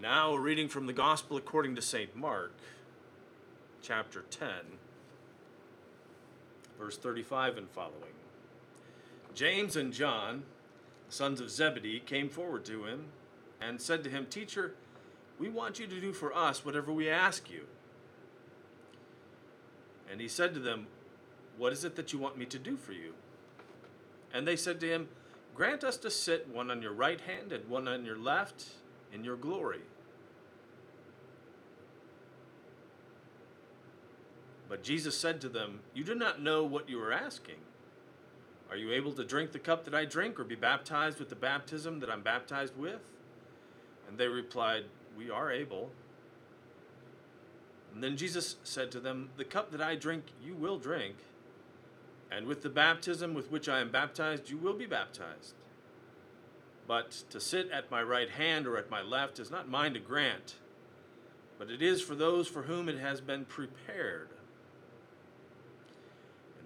Now, 0.00 0.36
reading 0.36 0.68
from 0.68 0.86
the 0.86 0.92
Gospel 0.92 1.36
according 1.36 1.74
to 1.74 1.82
St. 1.82 2.14
Mark, 2.14 2.52
chapter 3.82 4.24
10, 4.30 4.48
verse 6.78 6.96
35 6.96 7.58
and 7.58 7.70
following. 7.70 8.14
James 9.34 9.76
and 9.76 9.92
John, 9.92 10.44
sons 11.08 11.40
of 11.40 11.50
Zebedee, 11.50 12.00
came 12.00 12.28
forward 12.28 12.64
to 12.66 12.84
him 12.84 13.06
and 13.60 13.80
said 13.80 14.04
to 14.04 14.10
him, 14.10 14.26
Teacher, 14.26 14.74
we 15.38 15.48
want 15.48 15.78
you 15.78 15.86
to 15.86 16.00
do 16.00 16.12
for 16.12 16.34
us 16.34 16.64
whatever 16.64 16.92
we 16.92 17.08
ask 17.08 17.50
you. 17.50 17.66
And 20.10 20.20
he 20.20 20.28
said 20.28 20.54
to 20.54 20.60
them, 20.60 20.86
What 21.56 21.72
is 21.72 21.84
it 21.84 21.96
that 21.96 22.12
you 22.12 22.18
want 22.18 22.38
me 22.38 22.46
to 22.46 22.58
do 22.58 22.76
for 22.76 22.92
you? 22.92 23.14
And 24.32 24.46
they 24.46 24.56
said 24.56 24.80
to 24.80 24.88
him, 24.88 25.08
Grant 25.54 25.82
us 25.84 25.96
to 25.98 26.10
sit 26.10 26.48
one 26.48 26.70
on 26.70 26.82
your 26.82 26.92
right 26.92 27.20
hand 27.20 27.52
and 27.52 27.68
one 27.68 27.88
on 27.88 28.04
your 28.04 28.18
left 28.18 28.66
in 29.12 29.24
your 29.24 29.36
glory. 29.36 29.80
But 34.68 34.82
Jesus 34.82 35.16
said 35.16 35.40
to 35.40 35.48
them, 35.48 35.80
You 35.94 36.04
do 36.04 36.14
not 36.14 36.42
know 36.42 36.64
what 36.64 36.88
you 36.88 37.00
are 37.02 37.12
asking. 37.12 37.56
Are 38.70 38.76
you 38.76 38.92
able 38.92 39.12
to 39.12 39.24
drink 39.24 39.52
the 39.52 39.58
cup 39.58 39.84
that 39.84 39.94
I 39.94 40.04
drink, 40.04 40.38
or 40.38 40.44
be 40.44 40.54
baptized 40.54 41.18
with 41.18 41.30
the 41.30 41.36
baptism 41.36 42.00
that 42.00 42.10
I'm 42.10 42.22
baptized 42.22 42.76
with? 42.76 43.00
And 44.08 44.18
they 44.18 44.28
replied, 44.28 44.84
We 45.16 45.30
are 45.30 45.50
able. 45.50 45.90
And 47.94 48.04
then 48.04 48.16
Jesus 48.16 48.56
said 48.62 48.90
to 48.92 49.00
them, 49.00 49.30
The 49.38 49.44
cup 49.44 49.70
that 49.72 49.80
I 49.80 49.94
drink, 49.94 50.24
you 50.44 50.54
will 50.54 50.78
drink, 50.78 51.16
and 52.30 52.46
with 52.46 52.62
the 52.62 52.68
baptism 52.68 53.32
with 53.32 53.50
which 53.50 53.68
I 53.68 53.80
am 53.80 53.90
baptized, 53.90 54.50
you 54.50 54.58
will 54.58 54.74
be 54.74 54.86
baptized. 54.86 55.54
But 56.86 57.10
to 57.30 57.40
sit 57.40 57.70
at 57.70 57.90
my 57.90 58.02
right 58.02 58.30
hand 58.30 58.66
or 58.66 58.76
at 58.76 58.90
my 58.90 59.02
left 59.02 59.38
is 59.38 59.50
not 59.50 59.68
mine 59.68 59.94
to 59.94 60.00
grant, 60.00 60.56
but 61.58 61.70
it 61.70 61.82
is 61.82 62.02
for 62.02 62.14
those 62.14 62.48
for 62.48 62.62
whom 62.62 62.88
it 62.88 62.98
has 62.98 63.20
been 63.20 63.44
prepared. 63.44 64.28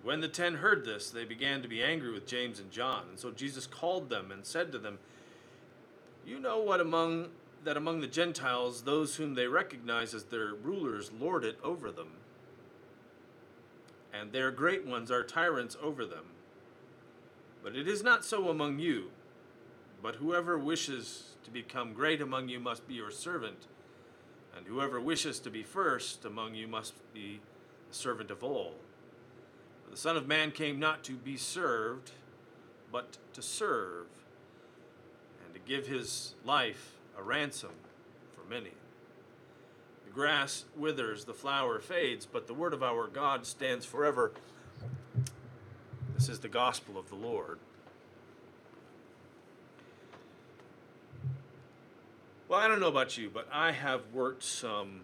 When 0.02 0.20
the 0.20 0.28
ten 0.28 0.54
heard 0.54 0.84
this, 0.84 1.10
they 1.10 1.24
began 1.24 1.62
to 1.62 1.68
be 1.68 1.82
angry 1.82 2.12
with 2.12 2.26
James 2.26 2.58
and 2.58 2.70
John. 2.70 3.04
And 3.08 3.18
so 3.18 3.30
Jesus 3.30 3.66
called 3.66 4.10
them 4.10 4.32
and 4.32 4.44
said 4.44 4.72
to 4.72 4.78
them, 4.78 4.98
You 6.26 6.40
know 6.40 6.60
what 6.60 6.80
among 6.80 7.28
that 7.64 7.76
among 7.76 8.00
the 8.00 8.08
Gentiles 8.08 8.82
those 8.82 9.16
whom 9.16 9.34
they 9.34 9.46
recognize 9.46 10.14
as 10.14 10.24
their 10.24 10.54
rulers 10.54 11.12
lord 11.12 11.44
it 11.44 11.58
over 11.62 11.92
them. 11.92 12.08
And 14.12 14.32
their 14.32 14.50
great 14.50 14.84
ones 14.84 15.10
are 15.10 15.22
tyrants 15.22 15.76
over 15.80 16.04
them. 16.04 16.24
But 17.62 17.76
it 17.76 17.86
is 17.86 18.02
not 18.02 18.24
so 18.24 18.48
among 18.48 18.80
you. 18.80 19.10
But 20.02 20.16
whoever 20.16 20.58
wishes 20.58 21.36
to 21.44 21.50
become 21.50 21.92
great 21.92 22.20
among 22.20 22.48
you 22.48 22.58
must 22.58 22.88
be 22.88 22.94
your 22.94 23.12
servant, 23.12 23.68
and 24.56 24.66
whoever 24.66 25.00
wishes 25.00 25.38
to 25.40 25.50
be 25.50 25.62
first 25.62 26.24
among 26.24 26.56
you 26.56 26.66
must 26.66 26.94
be 27.14 27.40
the 27.88 27.94
servant 27.94 28.30
of 28.30 28.42
all. 28.42 28.74
The 29.92 29.98
Son 29.98 30.16
of 30.16 30.26
Man 30.26 30.52
came 30.52 30.80
not 30.80 31.04
to 31.04 31.12
be 31.12 31.36
served, 31.36 32.12
but 32.90 33.18
to 33.34 33.42
serve, 33.42 34.06
and 35.44 35.52
to 35.52 35.60
give 35.60 35.86
his 35.86 36.34
life 36.46 36.94
a 37.14 37.22
ransom 37.22 37.72
for 38.34 38.48
many. 38.48 38.70
The 40.06 40.12
grass 40.14 40.64
withers, 40.74 41.26
the 41.26 41.34
flower 41.34 41.78
fades, 41.78 42.24
but 42.24 42.46
the 42.46 42.54
word 42.54 42.72
of 42.72 42.82
our 42.82 43.06
God 43.06 43.46
stands 43.46 43.84
forever. 43.84 44.32
This 46.14 46.30
is 46.30 46.40
the 46.40 46.48
gospel 46.48 46.98
of 46.98 47.10
the 47.10 47.14
Lord. 47.14 47.58
Well, 52.48 52.58
I 52.58 52.66
don't 52.66 52.80
know 52.80 52.88
about 52.88 53.18
you, 53.18 53.28
but 53.28 53.46
I 53.52 53.72
have 53.72 54.00
worked 54.14 54.42
some 54.42 55.02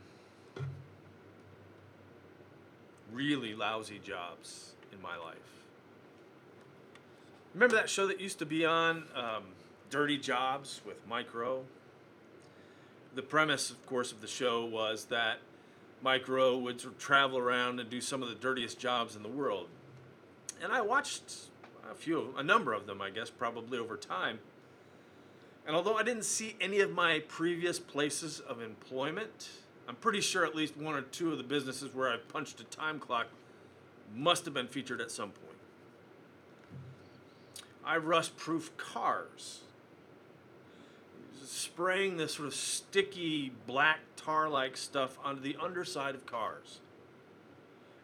really 3.12 3.54
lousy 3.54 3.98
jobs 4.02 4.72
in 4.98 5.02
my 5.02 5.16
life. 5.16 5.36
Remember 7.54 7.76
that 7.76 7.88
show 7.88 8.06
that 8.06 8.20
used 8.20 8.38
to 8.40 8.46
be 8.46 8.64
on, 8.64 9.04
um, 9.14 9.44
Dirty 9.90 10.18
Jobs 10.18 10.80
with 10.84 11.06
Mike 11.08 11.34
Rowe? 11.34 11.64
The 13.14 13.22
premise, 13.22 13.70
of 13.70 13.84
course, 13.86 14.12
of 14.12 14.20
the 14.20 14.26
show 14.26 14.64
was 14.64 15.06
that 15.06 15.38
Mike 16.02 16.28
Rowe 16.28 16.58
would 16.58 16.82
travel 16.98 17.38
around 17.38 17.80
and 17.80 17.88
do 17.88 18.00
some 18.00 18.22
of 18.22 18.28
the 18.28 18.34
dirtiest 18.34 18.78
jobs 18.78 19.16
in 19.16 19.22
the 19.22 19.28
world. 19.28 19.68
And 20.62 20.72
I 20.72 20.82
watched 20.82 21.48
a 21.90 21.94
few, 21.94 22.34
a 22.36 22.42
number 22.42 22.72
of 22.72 22.86
them, 22.86 23.00
I 23.00 23.10
guess, 23.10 23.30
probably 23.30 23.78
over 23.78 23.96
time. 23.96 24.40
And 25.66 25.74
although 25.74 25.96
I 25.96 26.02
didn't 26.02 26.24
see 26.24 26.54
any 26.60 26.80
of 26.80 26.92
my 26.92 27.20
previous 27.28 27.78
places 27.78 28.40
of 28.40 28.60
employment, 28.60 29.48
I'm 29.88 29.96
pretty 29.96 30.20
sure 30.20 30.44
at 30.44 30.54
least 30.54 30.76
one 30.76 30.94
or 30.94 31.02
two 31.02 31.32
of 31.32 31.38
the 31.38 31.44
businesses 31.44 31.94
where 31.94 32.08
I 32.08 32.16
punched 32.16 32.60
a 32.60 32.64
time 32.64 32.98
clock 32.98 33.26
must 34.14 34.44
have 34.44 34.54
been 34.54 34.68
featured 34.68 35.00
at 35.00 35.10
some 35.10 35.30
point. 35.30 35.56
I 37.84 37.96
rust 37.96 38.36
proof 38.36 38.76
cars, 38.76 39.60
spraying 41.44 42.18
this 42.18 42.34
sort 42.34 42.48
of 42.48 42.54
sticky 42.54 43.52
black 43.66 44.00
tar 44.16 44.48
like 44.48 44.76
stuff 44.76 45.18
onto 45.24 45.40
the 45.40 45.56
underside 45.60 46.14
of 46.14 46.26
cars. 46.26 46.80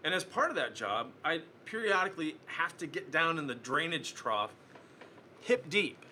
And 0.03 0.15
as 0.15 0.25
part 0.25 0.51
of 0.51 0.57
that 0.57 0.75
job, 0.75 1.11
I 1.25 1.43
periodically 1.65 2.37
have 2.47 2.77
to 2.79 2.87
get 2.87 3.11
down 3.11 3.39
in 3.39 3.47
the 3.47 3.55
drainage 3.55 4.15
trough 4.15 4.51
hip 5.41 5.69
deep 5.69 6.05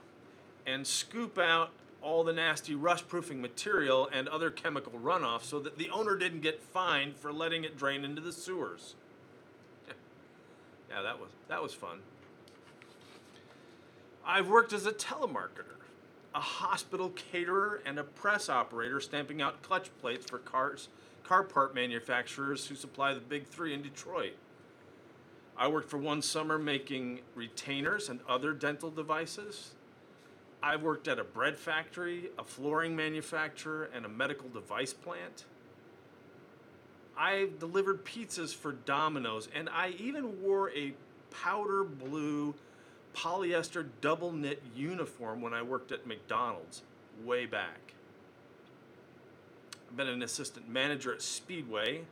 and 0.66 0.86
scoop 0.86 1.38
out 1.38 1.70
all 2.02 2.25
the 2.25 2.32
nasty 2.32 2.75
rust 2.75 3.08
proofing 3.08 3.41
material 3.41 4.08
and 4.12 4.28
other 4.28 4.50
chemical 4.50 4.92
runoff 4.92 5.42
so 5.42 5.58
that 5.60 5.78
the 5.78 5.88
owner 5.91 6.16
didn't 6.16 6.41
get 6.41 6.60
fined 6.60 7.16
for 7.16 7.32
letting 7.32 7.64
it 7.64 7.78
drain 7.78 8.04
into 8.04 8.20
the 8.20 8.32
sewers. 8.32 8.97
Yeah, 10.92 11.03
that 11.03 11.19
was 11.19 11.30
that 11.48 11.62
was 11.62 11.72
fun. 11.72 12.00
I've 14.25 14.48
worked 14.48 14.72
as 14.72 14.86
a 14.86 14.92
telemarketer, 14.92 15.78
a 16.34 16.41
hospital 16.41 17.10
caterer, 17.10 17.80
and 17.86 17.98
a 17.98 18.04
press 18.04 18.48
operator 18.48 19.00
stamping 19.00 19.41
out 19.41 19.62
clutch 19.62 19.91
plates 20.00 20.26
for 20.31 20.38
cars, 20.38 20.88
car 21.25 21.42
part 21.42 21.75
manufacturers 21.75 22.66
who 22.66 22.75
supply 22.75 23.14
the 23.14 23.20
big 23.20 23.47
three 23.47 23.72
in 23.75 23.82
Detroit. 23.82 24.34
I 25.56 25.69
worked 25.69 25.91
for 25.91 25.98
one 25.98 26.22
summer 26.22 26.58
making 26.58 27.20
retainers 27.34 28.08
and 28.08 28.20
other 28.28 28.52
dental 28.52 28.91
devices. 28.91 29.72
I've 30.62 30.82
worked 30.82 31.08
at 31.08 31.19
a 31.19 31.25
bread 31.25 31.58
factory, 31.58 32.31
a 32.38 32.44
flooring 32.44 32.94
manufacturer, 32.94 33.91
and 33.92 34.06
a 34.06 34.08
medical 34.08 34.48
device 34.48 34.92
plant. 34.92 35.44
I've 37.22 37.60
delivered 37.60 38.04
pizzas 38.04 38.52
for 38.52 38.72
Domino's, 38.72 39.48
and 39.54 39.68
I 39.68 39.90
even 39.90 40.42
wore 40.42 40.72
a 40.72 40.92
powder 41.30 41.84
blue 41.84 42.52
polyester 43.14 43.86
double 44.00 44.32
knit 44.32 44.60
uniform 44.74 45.40
when 45.40 45.54
I 45.54 45.62
worked 45.62 45.92
at 45.92 46.04
McDonald's 46.04 46.82
way 47.24 47.46
back. 47.46 47.94
I've 49.88 49.96
been 49.96 50.08
an 50.08 50.22
assistant 50.22 50.68
manager 50.68 51.14
at 51.14 51.22
Speedway, 51.22 52.06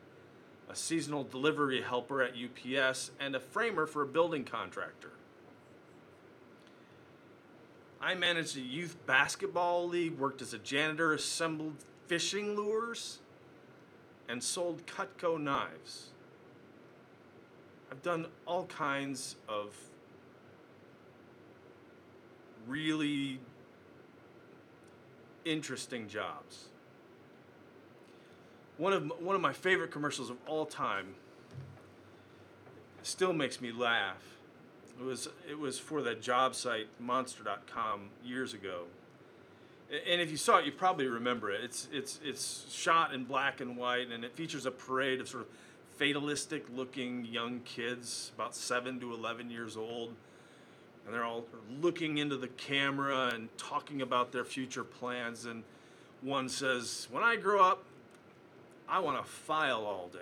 a 0.69 0.77
seasonal 0.77 1.25
delivery 1.25 1.83
helper 1.83 2.23
at 2.23 2.35
UPS, 2.35 3.11
and 3.19 3.35
a 3.35 3.41
framer 3.41 3.87
for 3.87 4.03
a 4.03 4.07
building 4.07 4.45
contractor. 4.45 5.11
I 8.01 8.15
managed 8.15 8.57
a 8.57 8.61
youth 8.61 8.97
basketball 9.07 9.89
league, 9.89 10.21
worked 10.21 10.41
as 10.41 10.55
a 10.55 10.59
janitor, 10.59 11.13
assembled 11.13 11.75
fishing 12.07 12.55
lures, 12.55 13.19
and 14.31 14.43
sold 14.43 14.87
Cutco 14.87 15.41
knives. 15.41 16.11
I've 17.91 18.03
done 18.03 18.27
all 18.47 18.67
kinds 18.67 19.35
of 19.49 19.75
really 22.69 23.41
interesting 25.45 26.07
jobs. 26.07 26.69
One 28.79 28.93
of, 28.93 29.13
one 29.21 29.35
of 29.35 29.43
my 29.43 29.53
favorite 29.53 29.91
commercials 29.91 30.31
of 30.31 30.37
all 30.47 30.65
time 30.65 31.15
still 33.03 33.33
makes 33.33 33.61
me 33.61 33.73
laugh. 33.73 34.23
It 35.01 35.03
was, 35.03 35.29
it 35.49 35.59
was 35.59 35.79
for 35.79 36.03
the 36.03 36.15
job 36.15 36.55
site 36.55 36.87
monster.com 37.01 38.11
years 38.25 38.55
ago. 38.55 38.85
And 39.91 40.21
if 40.21 40.31
you 40.31 40.37
saw 40.37 40.59
it, 40.59 40.67
you 40.67 40.73
probably 40.73 41.09
remember 41.09 41.51
it. 41.51 41.65
It's, 41.65 41.89
it's, 41.93 42.21
it's 42.25 42.73
shot 42.73 43.13
in 43.13 43.25
black 43.25 43.61
and 43.61 43.77
white, 43.77 44.09
and 44.09 44.25
it 44.25 44.33
features 44.37 44.65
a 44.65 44.71
parade 44.71 45.21
of 45.21 45.29
sort 45.29 45.43
of 45.43 45.49
fatalistic 45.97 46.65
looking 46.75 47.25
young 47.25 47.61
kids, 47.61 48.31
about 48.37 48.55
7 48.55 49.01
to 49.01 49.13
11 49.13 49.51
years 49.51 49.77
old. 49.77 50.15
And 51.05 51.15
they're 51.15 51.25
all 51.25 51.45
looking 51.81 52.19
into 52.19 52.37
the 52.37 52.49
camera 52.49 53.33
and 53.35 53.49
talking 53.59 54.01
about 54.01 54.31
their 54.31 54.45
future 54.45 54.85
plans. 54.85 55.45
And 55.45 55.65
one 56.21 56.49
says, 56.49 57.09
When 57.11 57.25
I 57.25 57.35
grow 57.35 57.65
up, 57.65 57.83
I 58.89 59.01
want 59.01 59.23
to 59.23 59.29
file 59.29 59.85
all 59.85 60.09
day. 60.13 60.19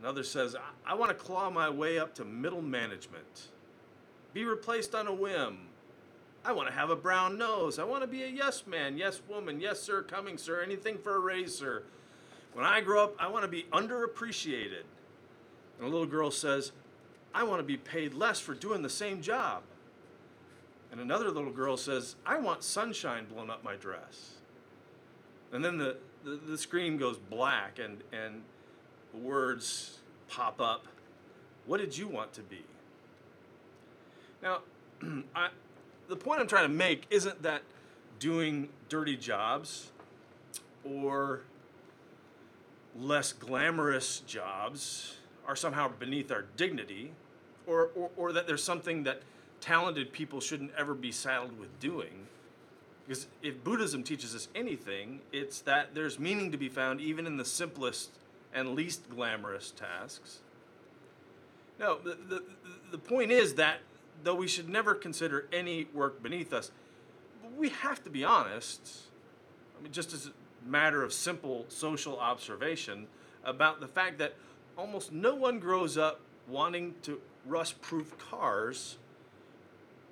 Another 0.00 0.22
says, 0.22 0.56
I, 0.56 0.92
I 0.92 0.94
want 0.94 1.10
to 1.10 1.14
claw 1.14 1.50
my 1.50 1.68
way 1.68 1.98
up 1.98 2.14
to 2.14 2.24
middle 2.24 2.62
management, 2.62 3.48
be 4.32 4.44
replaced 4.44 4.94
on 4.94 5.06
a 5.06 5.12
whim. 5.12 5.67
I 6.48 6.52
want 6.52 6.66
to 6.66 6.74
have 6.74 6.88
a 6.88 6.96
brown 6.96 7.36
nose. 7.36 7.78
I 7.78 7.84
want 7.84 8.02
to 8.02 8.06
be 8.06 8.22
a 8.22 8.26
yes 8.26 8.66
man, 8.66 8.96
yes 8.96 9.20
woman, 9.28 9.60
yes 9.60 9.82
sir, 9.82 10.00
coming 10.00 10.38
sir, 10.38 10.62
anything 10.62 10.96
for 10.96 11.14
a 11.14 11.18
raise, 11.18 11.54
sir. 11.54 11.82
When 12.54 12.64
I 12.64 12.80
grow 12.80 13.04
up, 13.04 13.14
I 13.18 13.28
want 13.28 13.42
to 13.42 13.48
be 13.48 13.66
underappreciated. 13.70 14.84
And 15.76 15.86
a 15.86 15.90
little 15.90 16.06
girl 16.06 16.30
says, 16.30 16.72
I 17.34 17.44
want 17.44 17.60
to 17.60 17.64
be 17.64 17.76
paid 17.76 18.14
less 18.14 18.40
for 18.40 18.54
doing 18.54 18.80
the 18.80 18.88
same 18.88 19.20
job. 19.20 19.62
And 20.90 21.02
another 21.02 21.30
little 21.30 21.52
girl 21.52 21.76
says, 21.76 22.16
I 22.24 22.38
want 22.38 22.64
sunshine 22.64 23.26
blown 23.26 23.50
up 23.50 23.62
my 23.62 23.76
dress. 23.76 24.36
And 25.52 25.62
then 25.62 25.76
the, 25.76 25.98
the, 26.24 26.36
the 26.36 26.56
screen 26.56 26.96
goes 26.96 27.18
black 27.18 27.78
and, 27.78 28.02
and 28.10 28.40
words 29.12 29.98
pop 30.30 30.62
up. 30.62 30.86
What 31.66 31.78
did 31.78 31.98
you 31.98 32.08
want 32.08 32.32
to 32.32 32.40
be? 32.40 32.64
Now, 34.42 34.60
I, 35.34 35.50
the 36.08 36.16
point 36.16 36.40
I'm 36.40 36.48
trying 36.48 36.68
to 36.68 36.74
make 36.74 37.06
isn't 37.10 37.42
that 37.42 37.62
doing 38.18 38.68
dirty 38.88 39.16
jobs 39.16 39.92
or 40.84 41.42
less 42.98 43.32
glamorous 43.32 44.20
jobs 44.20 45.16
are 45.46 45.54
somehow 45.54 45.88
beneath 45.88 46.32
our 46.32 46.44
dignity 46.56 47.12
or, 47.66 47.90
or, 47.94 48.10
or 48.16 48.32
that 48.32 48.46
there's 48.46 48.64
something 48.64 49.04
that 49.04 49.22
talented 49.60 50.12
people 50.12 50.40
shouldn't 50.40 50.72
ever 50.76 50.94
be 50.94 51.12
saddled 51.12 51.58
with 51.58 51.78
doing. 51.80 52.26
Because 53.06 53.26
if 53.42 53.62
Buddhism 53.64 54.02
teaches 54.02 54.34
us 54.34 54.48
anything, 54.54 55.20
it's 55.32 55.60
that 55.62 55.94
there's 55.94 56.18
meaning 56.18 56.50
to 56.52 56.58
be 56.58 56.68
found 56.68 57.00
even 57.00 57.26
in 57.26 57.36
the 57.36 57.44
simplest 57.44 58.10
and 58.52 58.74
least 58.74 59.08
glamorous 59.10 59.70
tasks. 59.70 60.40
No, 61.78 61.98
the, 61.98 62.18
the, 62.28 62.42
the 62.90 62.98
point 62.98 63.30
is 63.30 63.54
that 63.54 63.78
though 64.22 64.34
we 64.34 64.48
should 64.48 64.68
never 64.68 64.94
consider 64.94 65.46
any 65.52 65.86
work 65.94 66.22
beneath 66.22 66.52
us, 66.52 66.70
we 67.56 67.70
have 67.70 68.02
to 68.04 68.10
be 68.10 68.24
honest, 68.24 68.98
I 69.78 69.82
mean, 69.82 69.92
just 69.92 70.12
as 70.12 70.26
a 70.26 70.68
matter 70.68 71.02
of 71.02 71.12
simple 71.12 71.64
social 71.68 72.18
observation, 72.18 73.06
about 73.44 73.80
the 73.80 73.88
fact 73.88 74.18
that 74.18 74.34
almost 74.76 75.12
no 75.12 75.34
one 75.34 75.58
grows 75.58 75.96
up 75.96 76.20
wanting 76.46 76.94
to 77.02 77.20
rust 77.46 77.80
proof 77.80 78.16
cars 78.18 78.98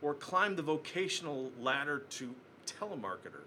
or 0.03 0.15
climb 0.15 0.57
the 0.57 0.63
vocational 0.63 1.51
ladder 1.61 2.01
to 2.11 2.35
telemarketer. 2.67 3.45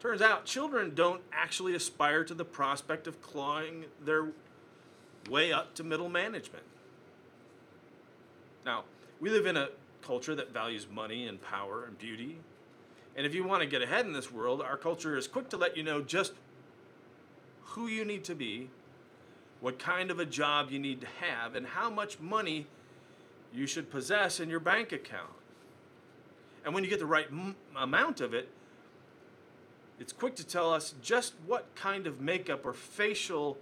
Turns 0.00 0.20
out 0.20 0.44
children 0.44 0.94
don't 0.94 1.22
actually 1.32 1.74
aspire 1.74 2.24
to 2.24 2.34
the 2.34 2.44
prospect 2.44 3.06
of 3.06 3.22
clawing 3.22 3.86
their 4.04 4.28
way 5.30 5.52
up 5.52 5.74
to 5.74 5.84
middle 5.84 6.08
management. 6.08 6.64
Now, 8.64 8.84
we 9.20 9.30
live 9.30 9.46
in 9.46 9.56
a 9.56 9.68
culture 10.02 10.34
that 10.34 10.52
values 10.52 10.86
money 10.90 11.26
and 11.26 11.40
power 11.40 11.84
and 11.84 11.98
beauty. 11.98 12.38
And 13.16 13.26
if 13.26 13.34
you 13.34 13.44
want 13.44 13.62
to 13.62 13.68
get 13.68 13.82
ahead 13.82 14.06
in 14.06 14.12
this 14.12 14.32
world, 14.32 14.60
our 14.60 14.76
culture 14.76 15.16
is 15.16 15.26
quick 15.26 15.48
to 15.50 15.56
let 15.56 15.76
you 15.76 15.82
know 15.82 16.00
just 16.00 16.32
who 17.62 17.86
you 17.86 18.04
need 18.04 18.24
to 18.24 18.34
be, 18.34 18.70
what 19.60 19.78
kind 19.78 20.10
of 20.10 20.18
a 20.18 20.26
job 20.26 20.70
you 20.70 20.78
need 20.78 21.00
to 21.00 21.06
have, 21.20 21.54
and 21.54 21.66
how 21.66 21.90
much 21.90 22.20
money 22.20 22.66
you 23.52 23.66
should 23.66 23.90
possess 23.90 24.40
in 24.40 24.50
your 24.50 24.60
bank 24.60 24.92
account. 24.92 25.30
And 26.64 26.74
when 26.74 26.82
you 26.82 26.90
get 26.90 26.98
the 26.98 27.06
right 27.06 27.26
m- 27.30 27.56
amount 27.76 28.20
of 28.20 28.34
it, 28.34 28.48
it's 30.00 30.12
quick 30.12 30.34
to 30.36 30.46
tell 30.46 30.72
us 30.72 30.94
just 31.02 31.34
what 31.46 31.72
kind 31.76 32.06
of 32.06 32.20
makeup 32.20 32.66
or 32.66 32.72
facial 32.72 33.56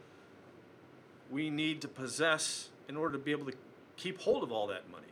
we 1.31 1.51
need 1.51 1.81
to 1.83 1.89
possess 1.89 2.71
in 2.89 2.97
order 2.97 3.13
to 3.13 3.19
be 3.19 3.33
able 3.33 3.47
to 3.47 3.53
keep 3.97 4.21
hold 4.21 4.43
of 4.43 4.53
all 4.53 4.67
that 4.69 4.91
money. 4.91 5.07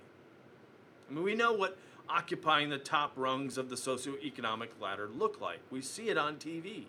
I 1.09 1.15
mean, 1.15 1.25
we 1.25 1.35
know 1.35 1.53
what 1.53 1.77
occupying 2.09 2.71
the 2.71 2.79
top 2.79 3.13
rungs 3.17 3.57
of 3.57 3.69
the 3.69 3.77
socioeconomic 3.77 4.69
ladder 4.81 5.09
look 5.17 5.41
like. 5.41 5.61
We 5.71 5.81
see 5.81 6.09
it 6.09 6.19
on 6.19 6.37
TV. 6.37 6.85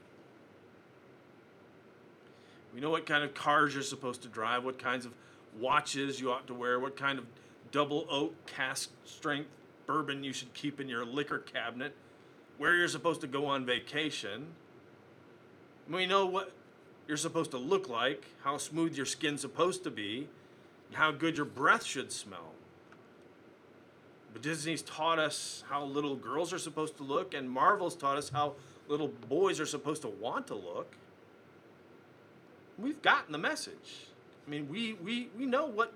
We 2.73 2.79
know 2.79 2.89
what 2.89 3.05
kind 3.05 3.23
of 3.23 3.33
cars 3.33 3.73
you're 3.73 3.83
supposed 3.83 4.21
to 4.23 4.27
drive, 4.27 4.63
what 4.63 4.79
kinds 4.79 5.05
of 5.05 5.13
watches 5.59 6.19
you 6.19 6.31
ought 6.31 6.47
to 6.47 6.53
wear, 6.53 6.79
what 6.79 6.95
kind 6.95 7.19
of 7.19 7.25
double 7.71 8.05
oak 8.09 8.33
cask 8.45 8.89
strength 9.05 9.49
bourbon 9.85 10.23
you 10.23 10.33
should 10.33 10.53
keep 10.53 10.79
in 10.79 10.87
your 10.87 11.05
liquor 11.05 11.39
cabinet, 11.39 11.93
where 12.57 12.75
you're 12.75 12.87
supposed 12.87 13.21
to 13.21 13.27
go 13.27 13.45
on 13.45 13.65
vacation. 13.65 14.45
We 15.89 16.05
know 16.05 16.25
what 16.25 16.51
you're 17.07 17.17
supposed 17.17 17.51
to 17.51 17.57
look 17.57 17.89
like, 17.89 18.25
how 18.43 18.57
smooth 18.57 18.95
your 18.95 19.05
skin's 19.05 19.41
supposed 19.41 19.83
to 19.83 19.91
be, 19.91 20.29
how 20.93 21.11
good 21.11 21.37
your 21.37 21.45
breath 21.45 21.83
should 21.83 22.11
smell. 22.11 22.53
But 24.33 24.41
Disney's 24.41 24.81
taught 24.81 25.19
us 25.19 25.63
how 25.69 25.83
little 25.83 26.15
girls 26.15 26.53
are 26.53 26.59
supposed 26.59 26.97
to 26.97 27.03
look, 27.03 27.33
and 27.33 27.49
Marvel's 27.49 27.95
taught 27.95 28.17
us 28.17 28.29
how 28.29 28.53
little 28.87 29.07
boys 29.07 29.59
are 29.59 29.65
supposed 29.65 30.01
to 30.03 30.07
want 30.07 30.47
to 30.47 30.55
look. 30.55 30.95
We've 32.77 33.01
gotten 33.01 33.31
the 33.31 33.37
message. 33.37 34.07
I 34.45 34.49
mean, 34.49 34.67
we, 34.69 34.93
we, 34.93 35.29
we 35.37 35.45
know 35.45 35.65
what 35.65 35.93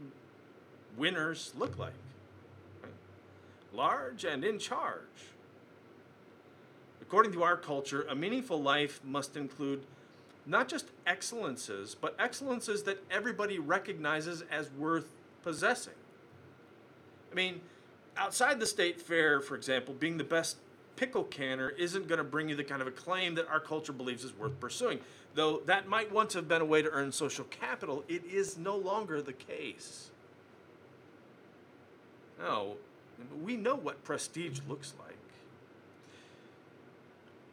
winners 0.97 1.53
look 1.57 1.77
like 1.77 1.93
large 3.75 4.23
and 4.23 4.43
in 4.43 4.57
charge. 4.57 5.01
According 7.01 7.33
to 7.33 7.43
our 7.43 7.57
culture, 7.57 8.05
a 8.09 8.15
meaningful 8.15 8.61
life 8.61 8.99
must 9.03 9.37
include 9.37 9.85
not 10.45 10.67
just 10.67 10.91
excellences, 11.07 11.95
but 11.95 12.15
excellences 12.19 12.83
that 12.83 13.03
everybody 13.09 13.59
recognizes 13.59 14.43
as 14.51 14.69
worth 14.71 15.07
possessing. 15.43 15.93
I 17.31 17.35
mean, 17.35 17.61
outside 18.17 18.59
the 18.59 18.65
state 18.65 19.01
fair, 19.01 19.41
for 19.41 19.55
example, 19.55 19.93
being 19.93 20.17
the 20.17 20.23
best 20.23 20.57
pickle 20.95 21.23
canner 21.23 21.69
isn't 21.69 22.07
going 22.07 22.17
to 22.17 22.23
bring 22.23 22.49
you 22.49 22.55
the 22.55 22.63
kind 22.63 22.81
of 22.81 22.87
acclaim 22.87 23.35
that 23.35 23.47
our 23.49 23.59
culture 23.59 23.91
believes 23.91 24.23
is 24.23 24.37
worth 24.37 24.59
pursuing. 24.59 24.99
Though 25.33 25.61
that 25.65 25.87
might 25.87 26.11
once 26.11 26.33
have 26.33 26.47
been 26.47 26.61
a 26.61 26.65
way 26.65 26.81
to 26.81 26.89
earn 26.89 27.11
social 27.11 27.45
capital, 27.45 28.03
it 28.07 28.23
is 28.25 28.57
no 28.57 28.77
longer 28.77 29.21
the 29.21 29.33
case. 29.33 30.11
No, 32.39 32.75
we 33.43 33.57
know 33.57 33.75
what 33.75 34.03
prestige 34.03 34.59
looks 34.67 34.93
like. 34.99 35.15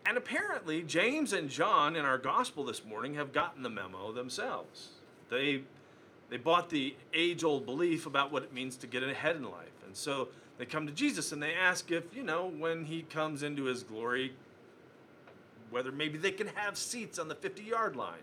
And 0.04 0.16
apparently, 0.16 0.82
James 0.82 1.32
and 1.32 1.48
John 1.48 1.94
in 1.94 2.04
our 2.04 2.18
gospel 2.18 2.64
this 2.64 2.84
morning 2.84 3.14
have 3.14 3.32
gotten 3.32 3.62
the 3.62 3.70
memo 3.70 4.12
themselves. 4.12 4.88
They, 5.30 5.62
they 6.28 6.36
bought 6.36 6.70
the 6.70 6.96
age 7.14 7.44
old 7.44 7.64
belief 7.64 8.06
about 8.06 8.32
what 8.32 8.42
it 8.42 8.52
means 8.52 8.76
to 8.78 8.86
get 8.86 9.02
ahead 9.02 9.36
in 9.36 9.44
life. 9.44 9.68
And 9.86 9.96
so 9.96 10.28
they 10.58 10.66
come 10.66 10.86
to 10.86 10.92
Jesus 10.92 11.32
and 11.32 11.42
they 11.42 11.54
ask 11.54 11.90
if, 11.90 12.14
you 12.14 12.22
know, 12.22 12.52
when 12.58 12.84
he 12.84 13.02
comes 13.02 13.42
into 13.42 13.64
his 13.64 13.82
glory, 13.82 14.32
whether 15.70 15.92
maybe 15.92 16.18
they 16.18 16.32
can 16.32 16.48
have 16.48 16.76
seats 16.76 17.18
on 17.18 17.28
the 17.28 17.34
50 17.34 17.62
yard 17.62 17.96
line. 17.96 18.22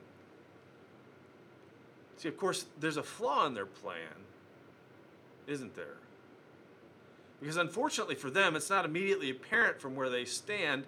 See, 2.17 2.27
of 2.27 2.37
course, 2.37 2.65
there's 2.79 2.97
a 2.97 3.03
flaw 3.03 3.47
in 3.47 3.53
their 3.53 3.65
plan, 3.65 4.25
isn't 5.47 5.75
there? 5.75 5.97
Because 7.39 7.55
unfortunately 7.57 8.15
for 8.15 8.29
them, 8.29 8.55
it's 8.55 8.69
not 8.69 8.83
immediately 8.83 9.29
apparent 9.29 9.79
from 9.79 9.95
where 9.95 10.09
they 10.09 10.25
stand, 10.25 10.83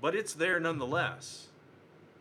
but 0.00 0.14
it's 0.14 0.34
there 0.34 0.60
nonetheless. 0.60 1.48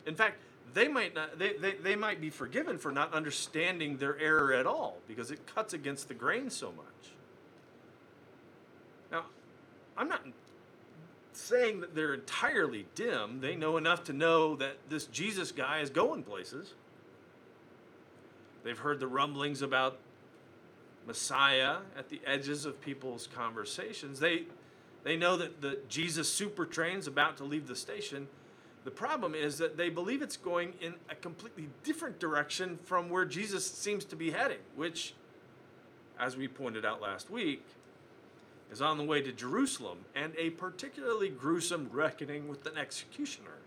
In 0.06 0.16
fact, 0.16 0.38
they 0.74 0.88
might 0.88 1.16
not 1.16 1.40
they, 1.40 1.54
they, 1.54 1.74
they 1.74 1.96
might 1.96 2.22
be 2.22 2.30
forgiven 2.30 2.78
for 2.78 2.92
not 2.92 3.14
understanding 3.14 3.98
their 3.98 4.18
error 4.20 4.54
at 4.54 4.68
all 4.68 4.98
because 5.08 5.32
it 5.32 5.46
cuts 5.48 5.74
against 5.74 6.08
the 6.08 6.14
grain 6.14 6.50
so 6.50 6.72
much. 6.72 7.14
Now, 9.12 9.26
I'm 9.98 10.08
not 10.08 10.22
saying 11.34 11.80
that 11.82 11.96
they're 11.96 12.14
entirely 12.14 12.86
dim. 12.96 13.40
They 13.42 13.56
know 13.56 13.78
enough 13.78 14.04
to 14.06 14.14
know 14.14 14.56
that 14.58 14.78
this 14.90 15.06
Jesus 15.06 15.52
guy 15.52 15.80
is 15.80 15.90
going 15.90 16.24
places. 16.24 16.74
They've 18.64 18.78
heard 18.78 19.00
the 19.00 19.08
rumblings 19.08 19.62
about 19.62 19.98
Messiah 21.08 21.78
at 21.98 22.10
the 22.10 22.22
edges 22.26 22.66
of 22.66 22.80
people's 22.82 23.28
conversations. 23.28 24.20
They, 24.20 24.44
they 25.04 25.16
know 25.16 25.38
that 25.38 25.62
the 25.62 25.80
Jesus 25.88 26.32
super 26.32 26.66
train's 26.66 27.08
about 27.08 27.38
to 27.38 27.44
leave 27.44 27.68
the 27.68 27.76
station. 27.76 28.28
The 28.84 28.92
problem 28.92 29.36
is 29.36 29.58
that 29.58 29.78
they 29.78 29.90
believe 29.90 30.22
it's 30.22 30.38
going 30.38 30.74
in 30.82 30.96
a 31.10 31.16
completely 31.16 31.70
different 31.84 32.20
direction 32.20 32.80
from 32.84 33.10
where 33.10 33.26
Jesus 33.26 33.70
seems 33.70 34.06
to 34.06 34.16
be 34.16 34.32
heading, 34.32 34.60
which, 34.76 35.14
as 36.20 36.38
we 36.38 36.48
pointed 36.48 36.86
out 36.86 37.02
last 37.02 37.30
week, 37.30 37.66
is 38.72 38.82
on 38.82 38.98
the 38.98 39.04
way 39.04 39.22
to 39.22 39.32
Jerusalem 39.32 40.00
and 40.16 40.34
a 40.38 40.52
particularly 40.52 41.30
gruesome 41.30 41.90
reckoning 41.92 42.48
with 42.48 42.66
an 42.66 42.78
executioner. 42.78 43.58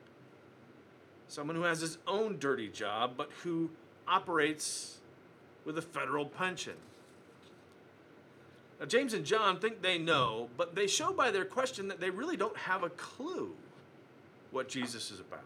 someone 1.29 1.57
who 1.57 1.63
has 1.63 1.81
his 1.81 1.99
own 2.07 2.39
dirty 2.39 2.69
job, 2.69 3.15
but 3.17 3.31
who 3.43 3.71
operates 4.07 4.99
with 5.65 5.79
a 5.79 5.83
federal 5.83 6.27
pension. 6.27 6.75
Now, 8.83 8.89
James 8.89 9.15
and 9.15 9.25
John 9.25 9.61
think 9.61 9.81
they 9.81 9.97
know, 9.97 10.51
but 10.57 10.75
they 10.75 10.89
show 10.89 11.13
by 11.13 11.31
their 11.31 11.45
question 11.45 11.87
that 11.87 12.01
they 12.01 12.11
really 12.11 12.37
don't 12.37 12.57
have 12.57 12.83
a 12.83 12.91
clue 12.91 13.55
what 14.51 14.69
Jesus 14.69 15.13
is 15.13 15.21
about. 15.21 15.45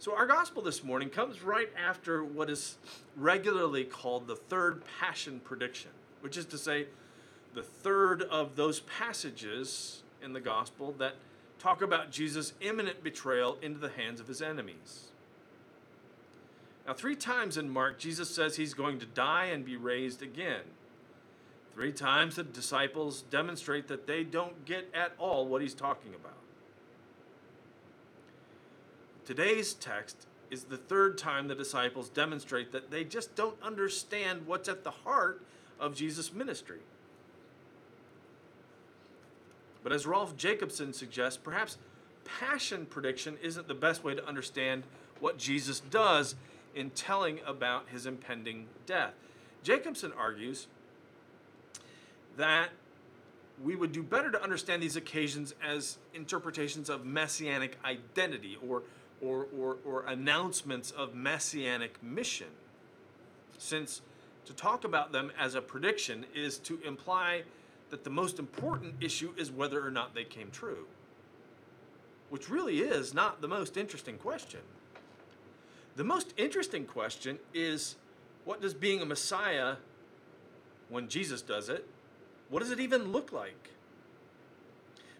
So, 0.00 0.14
our 0.14 0.26
gospel 0.26 0.60
this 0.60 0.84
morning 0.84 1.08
comes 1.08 1.42
right 1.42 1.70
after 1.82 2.22
what 2.22 2.50
is 2.50 2.76
regularly 3.16 3.84
called 3.84 4.26
the 4.26 4.36
third 4.36 4.82
passion 5.00 5.40
prediction, 5.42 5.92
which 6.20 6.36
is 6.36 6.44
to 6.44 6.58
say, 6.58 6.88
the 7.54 7.62
third 7.62 8.20
of 8.24 8.56
those 8.56 8.80
passages 8.80 10.02
in 10.22 10.34
the 10.34 10.40
gospel 10.40 10.94
that 10.98 11.14
talk 11.58 11.80
about 11.80 12.10
Jesus' 12.10 12.52
imminent 12.60 13.02
betrayal 13.02 13.56
into 13.62 13.78
the 13.78 13.88
hands 13.88 14.20
of 14.20 14.28
his 14.28 14.42
enemies. 14.42 15.06
Now, 16.86 16.92
three 16.92 17.16
times 17.16 17.56
in 17.56 17.70
Mark, 17.70 17.98
Jesus 17.98 18.28
says 18.28 18.56
he's 18.56 18.74
going 18.74 18.98
to 18.98 19.06
die 19.06 19.46
and 19.46 19.64
be 19.64 19.78
raised 19.78 20.22
again. 20.22 20.64
Three 21.78 21.92
times 21.92 22.34
the 22.34 22.42
disciples 22.42 23.22
demonstrate 23.30 23.86
that 23.86 24.08
they 24.08 24.24
don't 24.24 24.64
get 24.64 24.90
at 24.92 25.12
all 25.16 25.46
what 25.46 25.62
he's 25.62 25.74
talking 25.74 26.12
about. 26.12 26.34
Today's 29.24 29.74
text 29.74 30.26
is 30.50 30.64
the 30.64 30.76
third 30.76 31.16
time 31.16 31.46
the 31.46 31.54
disciples 31.54 32.08
demonstrate 32.08 32.72
that 32.72 32.90
they 32.90 33.04
just 33.04 33.36
don't 33.36 33.54
understand 33.62 34.44
what's 34.44 34.68
at 34.68 34.82
the 34.82 34.90
heart 34.90 35.40
of 35.78 35.94
Jesus' 35.94 36.32
ministry. 36.32 36.80
But 39.84 39.92
as 39.92 40.04
Rolf 40.04 40.36
Jacobson 40.36 40.92
suggests, 40.92 41.38
perhaps 41.40 41.78
passion 42.24 42.86
prediction 42.86 43.38
isn't 43.40 43.68
the 43.68 43.74
best 43.74 44.02
way 44.02 44.16
to 44.16 44.26
understand 44.26 44.82
what 45.20 45.38
Jesus 45.38 45.78
does 45.78 46.34
in 46.74 46.90
telling 46.90 47.38
about 47.46 47.90
his 47.90 48.04
impending 48.04 48.66
death. 48.84 49.14
Jacobson 49.62 50.12
argues 50.18 50.66
that 52.38 52.70
we 53.62 53.76
would 53.76 53.92
do 53.92 54.02
better 54.02 54.30
to 54.30 54.42
understand 54.42 54.82
these 54.82 54.96
occasions 54.96 55.54
as 55.62 55.98
interpretations 56.14 56.88
of 56.88 57.04
messianic 57.04 57.76
identity 57.84 58.56
or 58.66 58.82
or, 59.20 59.48
or, 59.58 59.78
or 59.84 60.04
announcements 60.06 60.90
of 60.90 61.14
messianic 61.14 62.02
mission, 62.02 62.48
since 63.56 64.00
to 64.44 64.52
talk 64.52 64.84
about 64.84 65.12
them 65.12 65.32
as 65.38 65.54
a 65.54 65.60
prediction 65.60 66.24
is 66.34 66.58
to 66.58 66.80
imply 66.84 67.42
that 67.90 68.04
the 68.04 68.10
most 68.10 68.38
important 68.38 68.94
issue 69.00 69.32
is 69.36 69.50
whether 69.50 69.84
or 69.84 69.90
not 69.90 70.14
they 70.14 70.24
came 70.24 70.50
true, 70.50 70.86
which 72.30 72.48
really 72.48 72.80
is 72.80 73.14
not 73.14 73.40
the 73.40 73.48
most 73.48 73.76
interesting 73.76 74.16
question. 74.18 74.60
The 75.96 76.04
most 76.04 76.32
interesting 76.36 76.84
question 76.84 77.38
is 77.52 77.96
what 78.44 78.60
does 78.60 78.74
being 78.74 79.00
a 79.00 79.06
Messiah, 79.06 79.76
when 80.88 81.08
Jesus 81.08 81.42
does 81.42 81.68
it, 81.68 81.86
what 82.50 82.60
does 82.60 82.70
it 82.70 82.80
even 82.80 83.12
look 83.12 83.32
like? 83.32 83.70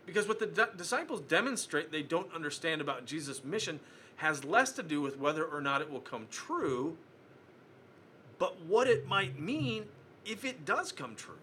Because 0.07 0.27
what 0.27 0.39
the 0.39 0.69
disciples 0.77 1.21
demonstrate 1.21 1.93
they 1.93 2.03
don't 2.03 2.33
understand 2.35 2.81
about 2.81 3.05
Jesus' 3.05 3.45
mission 3.45 3.79
has 4.17 4.45
less 4.45 4.73
to 4.73 4.83
do 4.83 5.01
with 5.01 5.19
whether 5.19 5.45
or 5.45 5.61
not 5.61 5.83
it 5.83 5.91
will 5.91 6.01
come 6.01 6.27
true, 6.31 6.97
but 8.39 8.61
what 8.63 8.89
it 8.89 9.07
might 9.07 9.39
mean 9.39 9.85
if 10.25 10.45
it 10.45 10.65
does 10.65 10.93
come 10.93 11.15
true. 11.15 11.35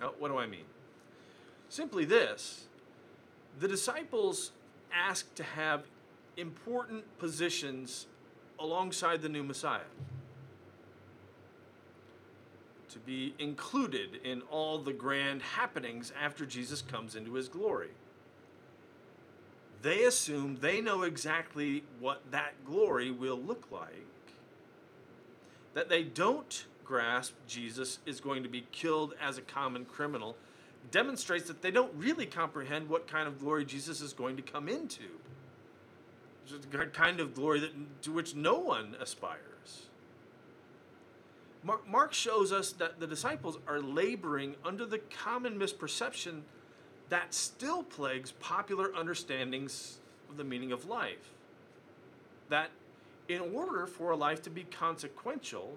Now, 0.00 0.12
what 0.18 0.28
do 0.28 0.38
I 0.38 0.46
mean? 0.46 0.64
Simply 1.68 2.04
this 2.04 2.66
the 3.58 3.68
disciples 3.68 4.52
asked 4.92 5.36
to 5.36 5.42
have 5.42 5.84
important 6.36 7.04
positions 7.18 8.06
alongside 8.58 9.20
the 9.20 9.28
new 9.28 9.42
Messiah 9.42 9.80
to 12.92 12.98
be 12.98 13.34
included 13.38 14.20
in 14.24 14.42
all 14.50 14.78
the 14.78 14.92
grand 14.92 15.42
happenings 15.42 16.12
after 16.20 16.46
Jesus 16.46 16.82
comes 16.82 17.16
into 17.16 17.34
his 17.34 17.48
glory. 17.48 17.90
They 19.82 20.04
assume 20.04 20.58
they 20.60 20.80
know 20.80 21.02
exactly 21.02 21.84
what 21.98 22.22
that 22.30 22.52
glory 22.64 23.10
will 23.10 23.40
look 23.40 23.66
like, 23.70 24.06
that 25.74 25.88
they 25.88 26.02
don't 26.04 26.66
grasp 26.84 27.34
Jesus 27.48 27.98
is 28.06 28.20
going 28.20 28.42
to 28.42 28.48
be 28.48 28.66
killed 28.70 29.14
as 29.20 29.38
a 29.38 29.42
common 29.42 29.84
criminal 29.84 30.36
demonstrates 30.90 31.46
that 31.46 31.62
they 31.62 31.70
don't 31.70 31.92
really 31.94 32.26
comprehend 32.26 32.88
what 32.88 33.06
kind 33.06 33.28
of 33.28 33.38
glory 33.38 33.64
Jesus 33.64 34.00
is 34.00 34.12
going 34.12 34.36
to 34.36 34.42
come 34.42 34.68
into. 34.68 35.04
It's 36.44 36.66
a 36.74 36.86
kind 36.86 37.20
of 37.20 37.34
glory 37.34 37.60
that, 37.60 38.02
to 38.02 38.12
which 38.12 38.34
no 38.34 38.58
one 38.58 38.96
aspires. 39.00 39.51
Mark 41.62 42.12
shows 42.12 42.52
us 42.52 42.72
that 42.72 42.98
the 42.98 43.06
disciples 43.06 43.58
are 43.68 43.80
laboring 43.80 44.56
under 44.64 44.84
the 44.84 44.98
common 44.98 45.58
misperception 45.58 46.40
that 47.08 47.32
still 47.32 47.82
plagues 47.82 48.32
popular 48.32 48.94
understandings 48.96 49.98
of 50.28 50.36
the 50.36 50.44
meaning 50.44 50.72
of 50.72 50.86
life. 50.86 51.30
That 52.48 52.70
in 53.28 53.40
order 53.40 53.86
for 53.86 54.10
a 54.10 54.16
life 54.16 54.42
to 54.42 54.50
be 54.50 54.64
consequential, 54.64 55.76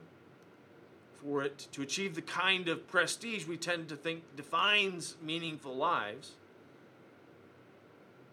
for 1.21 1.43
it 1.43 1.67
to 1.71 1.81
achieve 1.81 2.15
the 2.15 2.21
kind 2.21 2.67
of 2.67 2.87
prestige 2.87 3.45
we 3.45 3.57
tend 3.57 3.89
to 3.89 3.95
think 3.95 4.23
defines 4.35 5.15
meaningful 5.21 5.75
lives, 5.75 6.31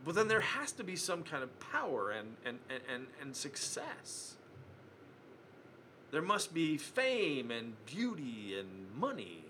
but 0.05 0.15
then 0.15 0.29
there 0.29 0.41
has 0.41 0.73
to 0.73 0.85
be 0.85 0.97
some 0.97 1.23
kind 1.23 1.43
of 1.43 1.61
power 1.61 2.11
and, 2.11 2.37
and, 2.45 2.59
and, 2.93 3.07
and 3.21 3.37
success. 3.37 4.37
There 6.13 6.23
must 6.23 6.53
be 6.53 6.77
fame 6.77 7.51
and 7.51 7.75
beauty 7.87 8.55
and 8.59 8.69
money. 8.95 9.45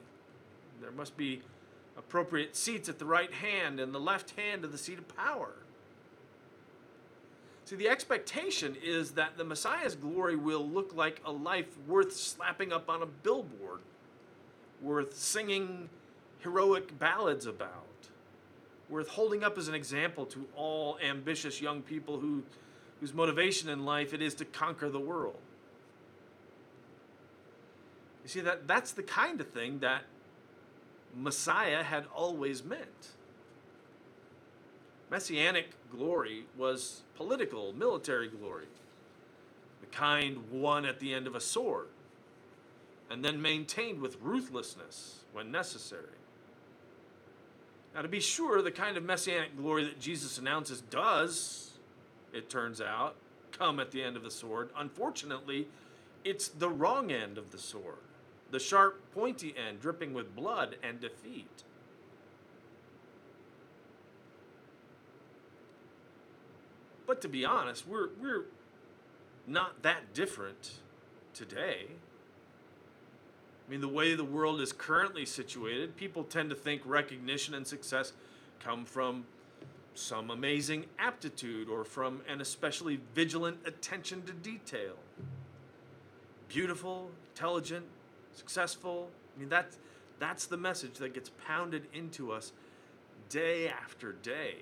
There 0.80 0.92
must 0.92 1.16
be 1.16 1.42
appropriate 1.98 2.56
seats 2.56 2.88
at 2.88 3.00
the 3.00 3.04
right 3.04 3.32
hand 3.32 3.80
and 3.80 3.92
the 3.92 4.00
left 4.00 4.30
hand 4.38 4.64
of 4.64 4.70
the 4.70 4.78
seat 4.78 4.98
of 4.98 5.08
power. 5.16 5.50
See, 7.64 7.74
the 7.76 7.88
expectation 7.88 8.76
is 8.82 9.12
that 9.12 9.36
the 9.36 9.44
Messiah's 9.44 9.96
glory 9.96 10.36
will 10.36 10.66
look 10.66 10.94
like 10.94 11.20
a 11.24 11.32
life 11.32 11.66
worth 11.88 12.14
slapping 12.14 12.72
up 12.72 12.88
on 12.88 13.02
a 13.02 13.06
billboard, 13.06 13.80
worth 14.80 15.16
singing 15.16 15.88
heroic 16.40 16.96
ballads 16.98 17.46
about, 17.46 17.86
worth 18.88 19.08
holding 19.08 19.42
up 19.42 19.58
as 19.58 19.66
an 19.66 19.74
example 19.74 20.26
to 20.26 20.46
all 20.54 20.96
ambitious 21.04 21.60
young 21.60 21.82
people 21.82 22.20
who, 22.20 22.44
whose 23.00 23.12
motivation 23.12 23.68
in 23.68 23.84
life 23.84 24.14
it 24.14 24.22
is 24.22 24.34
to 24.34 24.44
conquer 24.44 24.88
the 24.88 25.00
world. 25.00 25.38
You 28.22 28.28
see, 28.28 28.40
that, 28.40 28.68
that's 28.68 28.92
the 28.92 29.02
kind 29.02 29.40
of 29.40 29.48
thing 29.48 29.80
that 29.80 30.02
Messiah 31.14 31.82
had 31.82 32.06
always 32.14 32.64
meant. 32.64 33.08
Messianic 35.10 35.70
glory 35.90 36.44
was 36.56 37.02
political, 37.16 37.72
military 37.72 38.28
glory, 38.28 38.66
the 39.80 39.86
kind 39.86 40.50
won 40.50 40.86
at 40.86 41.00
the 41.00 41.12
end 41.12 41.26
of 41.26 41.34
a 41.34 41.40
sword, 41.40 41.88
and 43.10 43.22
then 43.24 43.42
maintained 43.42 44.00
with 44.00 44.16
ruthlessness 44.22 45.20
when 45.32 45.50
necessary. 45.50 46.16
Now, 47.94 48.00
to 48.00 48.08
be 48.08 48.20
sure, 48.20 48.62
the 48.62 48.70
kind 48.70 48.96
of 48.96 49.02
messianic 49.02 49.54
glory 49.58 49.84
that 49.84 50.00
Jesus 50.00 50.38
announces 50.38 50.80
does, 50.80 51.72
it 52.32 52.48
turns 52.48 52.80
out, 52.80 53.16
come 53.50 53.78
at 53.78 53.90
the 53.90 54.02
end 54.02 54.16
of 54.16 54.22
the 54.22 54.30
sword. 54.30 54.70
Unfortunately, 54.78 55.68
it's 56.24 56.48
the 56.48 56.70
wrong 56.70 57.12
end 57.12 57.36
of 57.36 57.50
the 57.50 57.58
sword 57.58 57.98
the 58.52 58.60
sharp, 58.60 59.00
pointy 59.12 59.54
end 59.56 59.80
dripping 59.80 60.12
with 60.12 60.36
blood 60.36 60.76
and 60.82 61.00
defeat. 61.00 61.64
But 67.06 67.20
to 67.22 67.28
be 67.28 67.44
honest, 67.44 67.88
we're, 67.88 68.10
we're 68.20 68.44
not 69.46 69.82
that 69.82 70.14
different 70.14 70.74
today. 71.34 71.86
I 73.66 73.70
mean, 73.70 73.80
the 73.80 73.88
way 73.88 74.14
the 74.14 74.24
world 74.24 74.60
is 74.60 74.72
currently 74.72 75.24
situated, 75.24 75.96
people 75.96 76.22
tend 76.22 76.50
to 76.50 76.56
think 76.56 76.82
recognition 76.84 77.54
and 77.54 77.66
success 77.66 78.12
come 78.60 78.84
from 78.84 79.24
some 79.94 80.30
amazing 80.30 80.86
aptitude 80.98 81.68
or 81.68 81.84
from 81.84 82.20
an 82.28 82.42
especially 82.42 83.00
vigilant 83.14 83.58
attention 83.64 84.22
to 84.24 84.32
detail. 84.32 84.96
Beautiful, 86.48 87.10
intelligent, 87.30 87.86
successful. 88.36 89.10
I 89.36 89.40
mean, 89.40 89.48
that's, 89.48 89.78
that's 90.18 90.46
the 90.46 90.56
message 90.56 90.94
that 90.94 91.14
gets 91.14 91.30
pounded 91.46 91.86
into 91.92 92.32
us 92.32 92.52
day 93.28 93.68
after 93.68 94.12
day. 94.12 94.56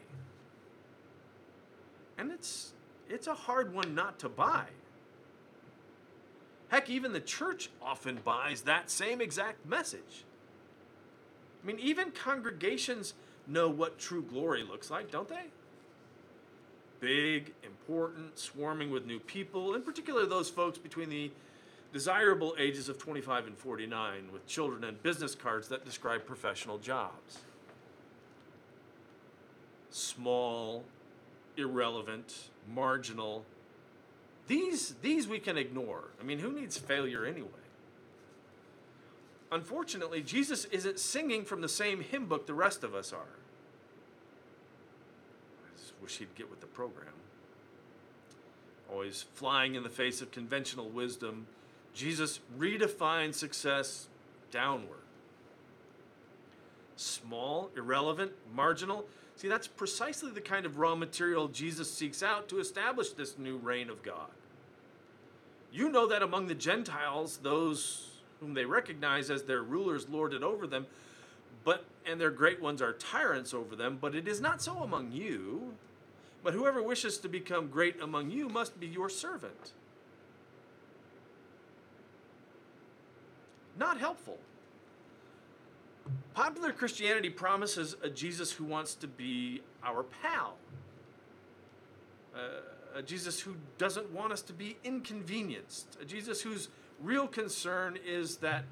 And 2.18 2.30
it's, 2.30 2.72
it's 3.08 3.26
a 3.26 3.34
hard 3.34 3.72
one 3.72 3.94
not 3.94 4.18
to 4.20 4.28
buy. 4.28 4.66
Heck, 6.68 6.88
even 6.88 7.12
the 7.12 7.20
church 7.20 7.70
often 7.82 8.20
buys 8.24 8.62
that 8.62 8.90
same 8.90 9.20
exact 9.20 9.66
message. 9.66 10.24
I 11.62 11.66
mean, 11.66 11.78
even 11.80 12.10
congregations 12.10 13.14
know 13.46 13.68
what 13.68 13.98
true 13.98 14.22
glory 14.22 14.62
looks 14.62 14.90
like, 14.90 15.10
don't 15.10 15.28
they? 15.28 15.46
big, 17.00 17.52
important, 17.64 18.38
swarming 18.38 18.90
with 18.90 19.06
new 19.06 19.18
people, 19.18 19.74
in 19.74 19.82
particular 19.82 20.26
those 20.26 20.48
folks 20.48 20.78
between 20.78 21.08
the 21.08 21.30
desirable 21.92 22.54
ages 22.58 22.88
of 22.88 22.98
25 22.98 23.48
and 23.48 23.58
49 23.58 24.32
with 24.32 24.46
children 24.46 24.84
and 24.84 25.02
business 25.02 25.34
cards 25.34 25.68
that 25.68 25.84
describe 25.84 26.24
professional 26.24 26.78
jobs. 26.78 27.38
Small, 29.90 30.84
irrelevant, 31.56 32.50
marginal. 32.72 33.44
These, 34.46 34.94
these 35.02 35.26
we 35.26 35.38
can 35.38 35.58
ignore. 35.58 36.04
I 36.20 36.24
mean, 36.24 36.38
who 36.38 36.52
needs 36.52 36.78
failure 36.78 37.24
anyway? 37.24 37.48
Unfortunately, 39.52 40.22
Jesus 40.22 40.66
isn't 40.66 41.00
singing 41.00 41.44
from 41.44 41.60
the 41.60 41.68
same 41.68 42.02
hymn 42.02 42.26
book 42.26 42.46
the 42.46 42.54
rest 42.54 42.84
of 42.84 42.94
us 42.94 43.12
are. 43.12 43.18
I 45.64 45.76
just 45.76 45.92
wish 46.00 46.18
he'd 46.18 46.34
get 46.36 46.48
with 46.48 46.60
the 46.60 46.66
program. 46.66 47.08
Always 48.92 49.24
flying 49.34 49.74
in 49.74 49.82
the 49.82 49.88
face 49.88 50.20
of 50.22 50.30
conventional 50.30 50.88
wisdom, 50.88 51.46
Jesus 51.94 52.40
redefines 52.58 53.34
success 53.34 54.08
downward. 54.50 54.98
Small, 56.96 57.70
irrelevant, 57.76 58.32
marginal. 58.54 59.06
See, 59.36 59.48
that's 59.48 59.66
precisely 59.66 60.30
the 60.30 60.40
kind 60.40 60.66
of 60.66 60.78
raw 60.78 60.94
material 60.94 61.48
Jesus 61.48 61.90
seeks 61.90 62.22
out 62.22 62.48
to 62.50 62.58
establish 62.58 63.10
this 63.10 63.38
new 63.38 63.56
reign 63.56 63.88
of 63.88 64.02
God. 64.02 64.28
You 65.72 65.88
know 65.88 66.06
that 66.08 66.22
among 66.22 66.48
the 66.48 66.54
Gentiles, 66.54 67.38
those 67.42 68.08
whom 68.40 68.54
they 68.54 68.64
recognize 68.64 69.30
as 69.30 69.44
their 69.44 69.62
rulers 69.62 70.08
lord 70.08 70.34
it 70.34 70.42
over 70.42 70.66
them, 70.66 70.86
but 71.64 71.84
and 72.06 72.20
their 72.20 72.30
great 72.30 72.60
ones 72.60 72.80
are 72.80 72.94
tyrants 72.94 73.52
over 73.54 73.76
them, 73.76 73.98
but 74.00 74.14
it 74.14 74.26
is 74.26 74.40
not 74.40 74.62
so 74.62 74.78
among 74.78 75.12
you. 75.12 75.74
But 76.42 76.54
whoever 76.54 76.82
wishes 76.82 77.18
to 77.18 77.28
become 77.28 77.68
great 77.68 78.00
among 78.00 78.30
you 78.30 78.48
must 78.48 78.80
be 78.80 78.86
your 78.86 79.10
servant. 79.10 79.72
Not 83.80 83.98
helpful. 83.98 84.38
Popular 86.34 86.70
Christianity 86.70 87.30
promises 87.30 87.96
a 88.02 88.10
Jesus 88.10 88.52
who 88.52 88.64
wants 88.64 88.94
to 88.96 89.08
be 89.08 89.62
our 89.82 90.02
pal. 90.02 90.56
Uh, 92.34 92.38
a 92.94 93.02
Jesus 93.02 93.40
who 93.40 93.56
doesn't 93.78 94.10
want 94.12 94.32
us 94.32 94.42
to 94.42 94.52
be 94.52 94.76
inconvenienced. 94.84 95.96
A 96.00 96.04
Jesus 96.04 96.42
whose 96.42 96.68
real 97.00 97.26
concern 97.26 97.98
is 98.04 98.36
that 98.36 98.64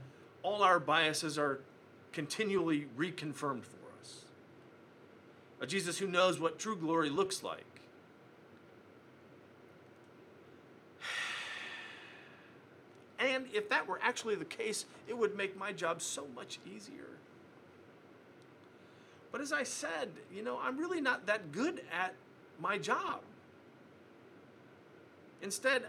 all 0.43 0.63
our 0.63 0.79
biases 0.79 1.39
are 1.39 1.61
continually 2.13 2.87
reconfirmed 2.97 3.65
for 3.65 3.79
us. 4.01 4.25
A 5.61 5.67
Jesus 5.67 5.99
who 5.99 6.07
knows 6.07 6.39
what 6.39 6.59
true 6.59 6.77
glory 6.77 7.09
looks 7.09 7.43
like. 7.43 7.65
And 13.19 13.47
if 13.53 13.69
that 13.71 13.87
were 13.89 13.99
actually 14.03 14.37
the 14.37 14.45
case, 14.45 14.85
it 15.09 15.17
would 15.17 15.37
make 15.37 15.59
my 15.59 15.73
job 15.73 16.01
so 16.01 16.27
much 16.35 16.61
easier. 16.67 17.09
But 19.33 19.41
as 19.41 19.53
I 19.53 19.65
said, 19.65 20.11
you 20.35 20.43
know, 20.43 20.59
I'm 20.63 20.79
really 20.79 21.01
not 21.01 21.27
that 21.27 21.53
good 21.53 21.83
at 21.93 22.15
my 22.61 22.79
job. 22.79 23.21
Instead, 25.43 25.85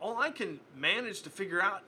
all 0.00 0.18
I 0.18 0.30
can 0.30 0.60
manage 0.76 1.22
to 1.22 1.30
figure 1.30 1.62
out 1.62 1.82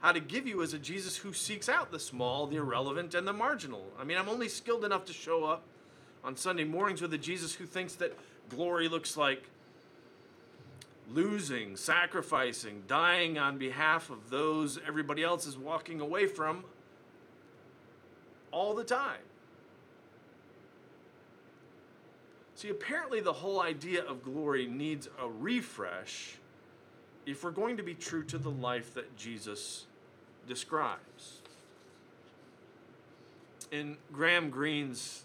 how 0.00 0.12
to 0.12 0.20
give 0.20 0.46
you 0.46 0.60
is 0.60 0.74
a 0.74 0.78
Jesus 0.78 1.16
who 1.16 1.32
seeks 1.32 1.68
out 1.68 1.90
the 1.90 1.98
small, 1.98 2.46
the 2.46 2.56
irrelevant, 2.56 3.14
and 3.14 3.26
the 3.26 3.32
marginal. 3.32 3.84
I 3.98 4.04
mean, 4.04 4.16
I'm 4.16 4.28
only 4.28 4.48
skilled 4.48 4.84
enough 4.84 5.04
to 5.06 5.12
show 5.12 5.44
up 5.44 5.62
on 6.24 6.36
Sunday 6.36 6.64
mornings 6.64 7.02
with 7.02 7.12
a 7.14 7.18
Jesus 7.18 7.54
who 7.54 7.66
thinks 7.66 7.94
that 7.96 8.16
glory 8.48 8.88
looks 8.88 9.16
like 9.16 9.44
losing, 11.10 11.76
sacrificing, 11.76 12.82
dying 12.86 13.38
on 13.38 13.58
behalf 13.58 14.10
of 14.10 14.30
those 14.30 14.78
everybody 14.86 15.22
else 15.22 15.46
is 15.46 15.56
walking 15.56 16.00
away 16.00 16.26
from 16.26 16.64
all 18.50 18.74
the 18.74 18.84
time. 18.84 19.20
See, 22.54 22.70
apparently, 22.70 23.20
the 23.20 23.34
whole 23.34 23.60
idea 23.60 24.02
of 24.04 24.24
glory 24.24 24.66
needs 24.66 25.08
a 25.22 25.28
refresh 25.28 26.38
if 27.24 27.44
we're 27.44 27.52
going 27.52 27.76
to 27.76 27.82
be 27.82 27.94
true 27.94 28.24
to 28.24 28.38
the 28.38 28.50
life 28.50 28.94
that 28.94 29.16
Jesus 29.16 29.86
describes. 30.48 31.42
In 33.70 33.96
Graham 34.12 34.50
Greene's 34.50 35.22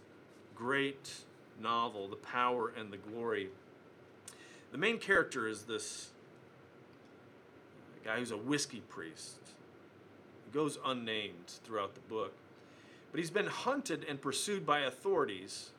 great 0.53 1.11
novel, 1.59 2.07
The 2.07 2.17
Power 2.17 2.71
and 2.77 2.91
the 2.91 2.97
Glory, 2.97 3.49
the 4.73 4.79
main 4.79 4.97
character 4.97 5.47
is 5.47 5.63
this 5.63 6.09
guy 8.03 8.17
who's 8.17 8.31
a 8.31 8.37
whiskey 8.37 8.81
priest. 8.89 9.37
He 10.45 10.51
goes 10.51 10.79
unnamed 10.83 11.59
throughout 11.63 11.93
the 11.93 12.01
book. 12.01 12.33
But 13.11 13.19
he's 13.19 13.29
been 13.29 13.45
hunted 13.45 14.03
and 14.09 14.19
pursued 14.19 14.65
by 14.65 14.79
authorities 14.79 15.69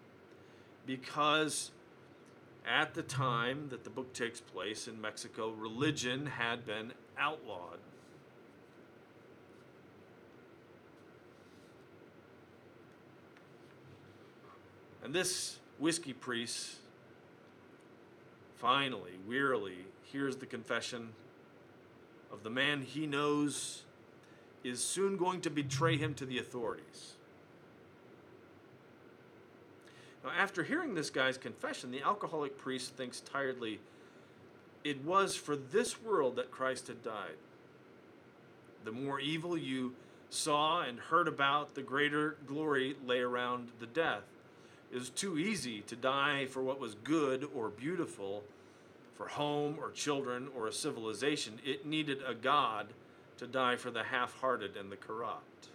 because 0.87 1.73
at 2.65 2.95
the 2.95 3.03
time 3.03 3.67
that 3.71 3.83
the 3.83 3.91
book 3.91 4.13
takes 4.13 4.41
place 4.41 4.87
in 4.87 5.01
Mexico, 5.01 5.51
religion 5.51 6.27
had 6.27 6.65
been 6.65 6.93
outlawed. 7.19 7.79
And 15.03 15.13
this 15.13 15.59
whiskey 15.81 16.13
priest 16.13 16.77
finally, 18.65 19.13
wearily, 19.29 19.77
hears 20.05 20.37
the 20.37 20.47
confession 20.47 21.11
of 22.33 22.43
the 22.43 22.49
man 22.49 22.81
he 22.81 23.07
knows 23.07 23.83
is 24.65 24.83
soon 24.83 25.19
going 25.19 25.39
to 25.39 25.51
betray 25.51 25.99
him 25.99 26.15
to 26.15 26.25
the 26.25 26.39
authorities. 26.39 27.13
Now, 30.25 30.31
after 30.31 30.63
hearing 30.63 30.95
this 30.95 31.11
guy's 31.11 31.37
confession, 31.37 31.91
the 31.91 32.01
alcoholic 32.01 32.57
priest 32.57 32.97
thinks 32.97 33.21
tiredly, 33.21 33.81
it 34.83 35.05
was 35.05 35.37
for 35.37 35.57
this 35.57 36.03
world 36.03 36.37
that 36.37 36.51
Christ 36.51 36.89
had 36.89 37.03
died. 37.03 37.37
The 38.87 38.93
more 38.93 39.21
evil 39.21 39.59
you 39.59 39.93
saw 40.31 40.81
and 40.81 40.99
heard 40.99 41.29
about, 41.29 41.75
the 41.75 41.83
greater 41.83 42.39
glory 42.47 42.97
lay 43.07 43.19
around 43.19 43.73
the 43.79 43.87
death. 43.87 44.23
It 44.91 44.97
was 44.97 45.11
too 45.11 45.37
easy 45.37 45.83
to 45.83 45.97
die 45.97 46.47
for 46.47 46.63
what 46.63 46.81
was 46.81 46.95
good 46.95 47.47
or 47.55 47.69
beautiful 47.69 48.43
for 49.15 49.29
home 49.29 49.77
or 49.81 49.91
children 49.91 50.49
or 50.57 50.67
a 50.67 50.73
civilization. 50.73 51.61
It 51.65 51.87
needed 51.87 52.19
a 52.27 52.35
God 52.35 52.89
to 53.39 53.47
die 53.47 53.77
for 53.77 53.91
the 53.91 54.05
half 54.05 54.39
hearted 54.41 54.77
and 54.77 54.91
the 54.91 54.97
corrupt. 54.97 55.69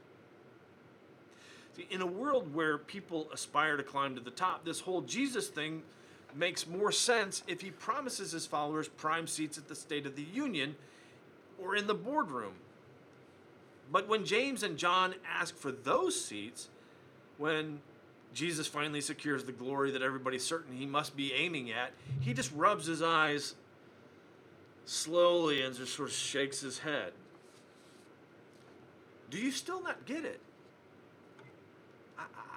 See, 1.75 1.88
in 1.89 2.02
a 2.02 2.06
world 2.06 2.54
where 2.54 2.78
people 2.78 3.30
aspire 3.34 3.78
to 3.78 3.84
climb 3.84 4.15
to 4.15 4.21
the 4.21 4.32
top, 4.32 4.65
this 4.65 4.82
whole 4.82 5.02
Jesus 5.02 5.47
thing 5.47 5.84
makes 6.36 6.67
more 6.67 6.91
sense 6.91 7.43
if 7.47 7.62
he 7.62 7.71
promises 7.71 8.32
his 8.32 8.45
followers 8.45 8.88
prime 8.88 9.28
seats 9.28 9.58
at 9.58 9.67
the 9.67 9.75
State 9.75 10.06
of 10.06 10.15
the 10.15 10.23
Union 10.23 10.75
or 11.62 11.75
in 11.75 11.88
the 11.88 11.93
boardroom. 11.93 12.54
But 13.91 14.08
when 14.08 14.25
James 14.25 14.62
and 14.62 14.78
John 14.78 15.15
ask 15.28 15.56
for 15.56 15.71
those 15.71 16.19
seats, 16.19 16.69
when 17.38 17.80
Jesus 18.33 18.67
finally 18.67 19.01
secures 19.01 19.43
the 19.43 19.51
glory 19.51 19.91
that 19.91 20.01
everybody's 20.01 20.45
certain 20.45 20.75
he 20.75 20.85
must 20.85 21.15
be 21.15 21.33
aiming 21.33 21.71
at, 21.71 21.91
he 22.19 22.33
just 22.33 22.51
rubs 22.53 22.85
his 22.85 23.01
eyes 23.01 23.55
slowly 24.85 25.61
and 25.61 25.75
just 25.75 25.95
sort 25.95 26.09
of 26.09 26.15
shakes 26.15 26.61
his 26.61 26.79
head. 26.79 27.13
Do 29.29 29.37
you 29.37 29.51
still 29.51 29.81
not 29.81 30.05
get 30.05 30.25
it? 30.25 30.39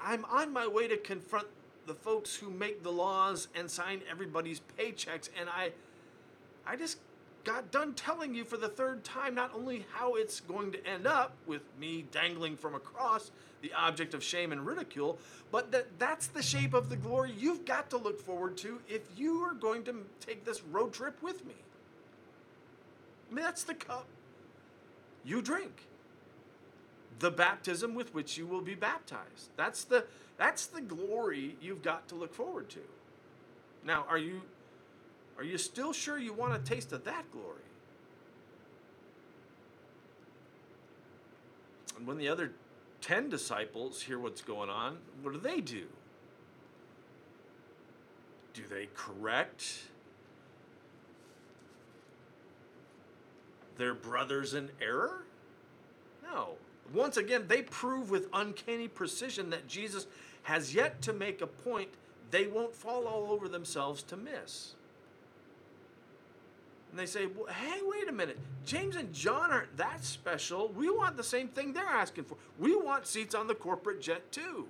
I, 0.05 0.15
am 0.15 0.25
on 0.27 0.53
my 0.53 0.67
way 0.67 0.89
to 0.89 0.97
confront 0.97 1.47
the 1.87 1.95
folks 1.95 2.35
who 2.35 2.51
make 2.51 2.83
the 2.83 2.91
laws 2.91 3.49
and 3.55 3.71
sign 3.71 4.01
everybody's 4.11 4.61
paychecks, 4.79 5.29
and 5.39 5.49
I, 5.49 5.73
I 6.67 6.77
just 6.77 6.99
got 7.45 7.71
done 7.71 7.95
telling 7.95 8.35
you 8.35 8.45
for 8.45 8.57
the 8.57 8.69
third 8.69 9.05
time 9.05 9.35
not 9.35 9.53
only 9.55 9.87
how 9.93 10.15
it's 10.15 10.41
going 10.41 10.73
to 10.73 10.87
end 10.87 11.07
up 11.07 11.35
with 11.47 11.63
me 11.79 12.05
dangling 12.11 12.57
from 12.57 12.75
a 12.75 12.79
cross, 12.79 13.31
the 13.61 13.73
object 13.75 14.15
of 14.15 14.23
shame 14.23 14.53
and 14.53 14.67
ridicule, 14.67 15.19
but 15.51 15.71
that 15.73 15.87
that's 15.99 16.29
the 16.29 16.43
shape 16.43 16.75
of 16.75 16.89
the 16.89 16.97
glory 16.97 17.33
you've 17.37 17.65
got 17.65 17.91
to 17.91 17.97
look 17.97 18.21
forward 18.21 18.57
to 18.59 18.81
if 18.89 19.03
you 19.17 19.41
are 19.43 19.55
going 19.55 19.85
to 19.85 20.05
take 20.21 20.45
this 20.45 20.63
road 20.65 20.93
trip 20.93 21.23
with 21.23 21.45
me. 21.47 21.55
I 23.31 23.35
mean, 23.35 23.45
that's 23.45 23.65
the 23.65 23.75
cup 23.75 24.07
you 25.25 25.41
drink. 25.41 25.87
The 27.19 27.31
baptism 27.31 27.95
with 27.95 28.13
which 28.15 28.37
you 28.37 28.47
will 28.47 28.61
be 28.61 28.75
baptized. 28.75 29.51
That's 29.57 29.85
the 29.85 30.05
that's 30.39 30.67
the 30.67 30.81
glory 30.81 31.57
you've 31.61 31.83
got 31.83 32.09
to 32.09 32.15
look 32.15 32.35
forward 32.35 32.69
to. 32.71 32.81
Now, 33.85 34.05
are 34.09 34.19
you 34.19 34.43
are 35.43 35.45
you 35.45 35.59
still 35.59 35.93
sure 35.93 36.19
you 36.19 36.33
want 36.33 36.55
a 36.55 36.59
taste 36.61 36.93
of 36.93 37.03
that 37.03 37.29
glory? 37.33 37.65
And 41.97 42.07
when 42.07 42.17
the 42.17 42.29
other 42.29 42.53
10 43.01 43.29
disciples 43.29 44.03
hear 44.03 44.21
what's 44.21 44.41
going 44.41 44.71
on, 44.71 44.99
what 45.21 45.33
do 45.33 45.41
they 45.41 45.61
do? 45.61 45.87
Do 48.55 48.63
they 48.71 48.89
correct 48.95 49.81
their 53.79 53.95
brothers 53.95 54.55
in 54.55 54.71
error? 54.81 55.25
No. 56.23 56.51
Once 56.95 57.17
again, 57.17 57.47
they 57.49 57.63
prove 57.63 58.13
with 58.13 58.29
uncanny 58.33 58.87
precision 58.87 59.51
that 59.51 59.67
Jesus 59.67 60.07
has 60.45 60.73
yet 60.73 61.03
to 61.03 61.13
make 61.13 61.41
a 61.41 61.49
point 61.49 61.89
they 62.31 62.47
won't 62.47 62.77
fall 62.77 63.09
all 63.09 63.33
over 63.33 63.49
themselves 63.49 64.05
to 64.05 64.17
miss. 64.17 64.77
And 66.93 67.01
they 67.01 67.07
say, 67.07 67.25
well, 67.25 67.47
hey, 67.47 67.81
wait 67.83 68.07
a 68.07 68.13
minute. 68.13 68.39
James 68.67 68.97
and 68.97 69.15
John 69.15 69.51
aren't 69.51 69.75
that 69.79 70.05
special. 70.05 70.69
We 70.69 70.91
want 70.91 71.17
the 71.17 71.25
same 71.25 71.49
thing 71.49 71.73
they're 71.73 71.87
asking 71.87 72.25
for. 72.25 72.37
We 72.59 72.77
want 72.77 73.07
seats 73.07 73.35
on 73.35 73.47
the 73.47 73.55
corporate 73.55 74.03
jet 74.03 74.31
too. 74.31 74.69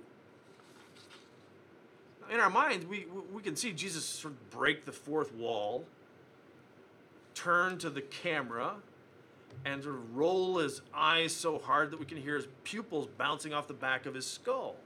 In 2.31 2.39
our 2.39 2.49
minds, 2.49 2.85
we, 2.85 3.07
we 3.33 3.41
can 3.41 3.57
see 3.57 3.73
Jesus 3.73 4.05
sort 4.05 4.33
of 4.35 4.49
break 4.51 4.85
the 4.85 4.93
fourth 4.93 5.33
wall, 5.35 5.83
turn 7.35 7.77
to 7.79 7.89
the 7.89 7.99
camera, 7.99 8.75
and 9.65 9.83
sort 9.83 9.95
of 9.95 10.15
roll 10.15 10.59
his 10.59 10.81
eyes 10.93 11.33
so 11.33 11.59
hard 11.59 11.91
that 11.91 11.99
we 11.99 12.05
can 12.05 12.17
hear 12.17 12.37
his 12.37 12.47
pupils 12.63 13.09
bouncing 13.17 13.53
off 13.53 13.67
the 13.67 13.73
back 13.73 14.05
of 14.05 14.13
his 14.13 14.25
skull. 14.25 14.77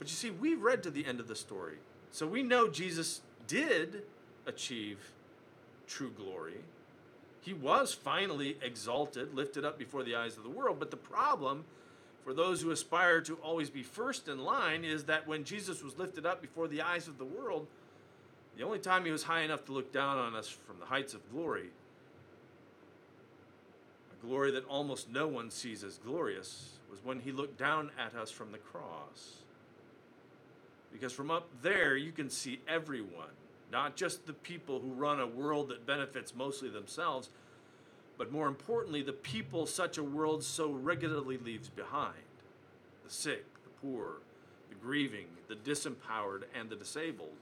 But 0.00 0.08
you 0.08 0.16
see, 0.16 0.30
we've 0.30 0.60
read 0.60 0.82
to 0.82 0.90
the 0.90 1.06
end 1.06 1.20
of 1.20 1.28
the 1.28 1.36
story. 1.36 1.76
So 2.10 2.26
we 2.26 2.42
know 2.42 2.68
Jesus 2.68 3.20
did 3.46 4.02
achieve 4.46 5.12
true 5.86 6.10
glory. 6.10 6.60
He 7.40 7.52
was 7.52 7.92
finally 7.92 8.56
exalted, 8.62 9.34
lifted 9.34 9.64
up 9.64 9.78
before 9.78 10.04
the 10.04 10.14
eyes 10.14 10.36
of 10.36 10.44
the 10.44 10.48
world. 10.48 10.78
But 10.78 10.90
the 10.90 10.96
problem 10.96 11.64
for 12.24 12.32
those 12.32 12.62
who 12.62 12.70
aspire 12.70 13.20
to 13.22 13.34
always 13.36 13.68
be 13.68 13.82
first 13.82 14.28
in 14.28 14.44
line 14.44 14.84
is 14.84 15.04
that 15.04 15.26
when 15.26 15.44
Jesus 15.44 15.82
was 15.82 15.98
lifted 15.98 16.24
up 16.24 16.40
before 16.40 16.68
the 16.68 16.82
eyes 16.82 17.08
of 17.08 17.18
the 17.18 17.24
world, 17.24 17.66
the 18.56 18.62
only 18.62 18.78
time 18.78 19.04
he 19.04 19.10
was 19.10 19.24
high 19.24 19.40
enough 19.40 19.64
to 19.66 19.72
look 19.72 19.92
down 19.92 20.18
on 20.18 20.36
us 20.36 20.48
from 20.48 20.78
the 20.78 20.86
heights 20.86 21.14
of 21.14 21.32
glory, 21.32 21.70
a 24.12 24.26
glory 24.26 24.52
that 24.52 24.64
almost 24.66 25.10
no 25.10 25.26
one 25.26 25.50
sees 25.50 25.82
as 25.82 25.98
glorious, 25.98 26.74
was 26.90 27.00
when 27.02 27.20
he 27.20 27.32
looked 27.32 27.58
down 27.58 27.90
at 27.98 28.14
us 28.14 28.30
from 28.30 28.52
the 28.52 28.58
cross. 28.58 29.42
Because 30.92 31.12
from 31.12 31.30
up 31.30 31.48
there, 31.62 31.96
you 31.96 32.12
can 32.12 32.30
see 32.30 32.60
everyone 32.68 33.30
not 33.72 33.96
just 33.96 34.26
the 34.26 34.32
people 34.34 34.78
who 34.78 34.92
run 34.92 35.18
a 35.18 35.26
world 35.26 35.70
that 35.70 35.86
benefits 35.86 36.34
mostly 36.34 36.68
themselves, 36.68 37.30
but 38.18 38.30
more 38.30 38.46
importantly, 38.46 39.02
the 39.02 39.12
people 39.12 39.66
such 39.66 39.98
a 39.98 40.04
world 40.04 40.44
so 40.44 40.70
regularly 40.70 41.38
leaves 41.38 41.68
behind 41.70 42.14
the 43.04 43.10
sick, 43.10 43.44
the 43.64 43.70
poor, 43.80 44.18
the 44.68 44.74
grieving, 44.76 45.26
the 45.48 45.56
disempowered, 45.56 46.42
and 46.54 46.68
the 46.68 46.76
disabled. 46.76 47.32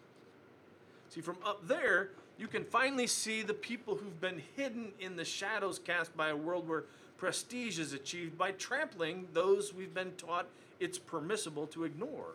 See, 1.10 1.20
from 1.20 1.36
up 1.44 1.66
there, 1.66 2.10
you 2.38 2.46
can 2.46 2.64
finally 2.64 3.08
see 3.08 3.42
the 3.42 3.52
people 3.52 3.96
who've 3.96 4.20
been 4.20 4.40
hidden 4.56 4.92
in 5.00 5.16
the 5.16 5.24
shadows 5.24 5.78
cast 5.78 6.16
by 6.16 6.28
a 6.28 6.36
world 6.36 6.68
where 6.68 6.84
prestige 7.18 7.78
is 7.78 7.92
achieved 7.92 8.38
by 8.38 8.52
trampling 8.52 9.28
those 9.34 9.74
we've 9.74 9.92
been 9.92 10.12
taught 10.12 10.46
it's 10.78 10.98
permissible 10.98 11.66
to 11.66 11.84
ignore. 11.84 12.32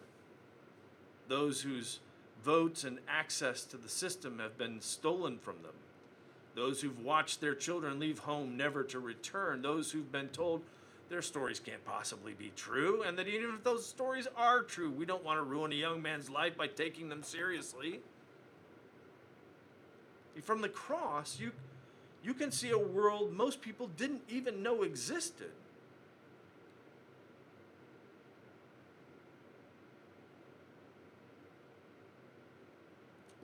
Those 1.28 1.62
whose 1.62 2.00
votes 2.46 2.84
and 2.84 3.00
access 3.08 3.64
to 3.64 3.76
the 3.76 3.90
system 3.90 4.38
have 4.38 4.56
been 4.56 4.80
stolen 4.80 5.40
from 5.40 5.56
them. 5.64 5.74
Those 6.54 6.80
who've 6.80 7.00
watched 7.00 7.42
their 7.42 7.56
children 7.56 8.00
leave 8.00 8.20
home 8.20 8.56
never 8.56 8.84
to 8.84 9.00
return. 9.00 9.64
Those 9.64 9.92
who've 9.92 10.12
been 10.12 10.30
told 10.30 10.62
their 11.10 11.24
stories 11.24 11.60
can't 11.60 11.84
possibly 11.86 12.34
be 12.34 12.52
true, 12.56 13.02
and 13.02 13.18
that 13.18 13.28
even 13.28 13.56
if 13.56 13.64
those 13.64 13.86
stories 13.86 14.28
are 14.38 14.62
true, 14.62 14.92
we 14.92 15.06
don't 15.06 15.24
want 15.24 15.40
to 15.40 15.44
ruin 15.44 15.72
a 15.72 15.76
young 15.76 16.02
man's 16.02 16.30
life 16.30 16.56
by 16.56 16.68
taking 16.68 17.10
them 17.10 17.24
seriously. 17.24 18.00
From 20.44 20.62
the 20.62 20.70
cross, 20.70 21.40
you, 21.40 21.52
you 22.24 22.34
can 22.34 22.52
see 22.52 22.70
a 22.70 22.78
world 22.78 23.34
most 23.34 23.62
people 23.62 23.88
didn't 23.98 24.22
even 24.30 24.62
know 24.62 24.84
existed. 24.84 25.52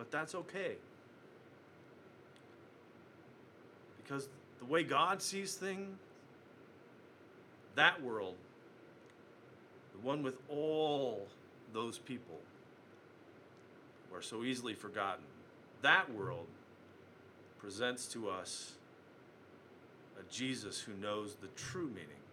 But 0.02 0.10
that's 0.10 0.34
okay. 0.34 0.78
Because 4.02 4.30
the 4.58 4.66
way 4.66 4.82
God 4.82 5.22
sees 5.22 5.54
things, 5.54 5.96
that 7.76 8.02
world, 8.02 8.34
the 9.94 10.00
one 10.00 10.24
with 10.24 10.40
all 10.50 11.28
those 11.72 12.00
people 12.00 12.40
who 14.10 14.18
are 14.18 14.24
so 14.24 14.44
easily 14.44 14.74
forgotten, 14.74 15.24
that 15.84 16.12
world 16.12 16.48
presents 17.60 18.08
to 18.08 18.28
us 18.28 18.72
a 20.20 20.34
Jesus 20.34 20.80
who 20.80 20.94
knows 20.94 21.36
the 21.36 21.48
true 21.50 21.90
meaning 21.90 22.24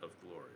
of 0.00 0.10
glory. 0.22 0.55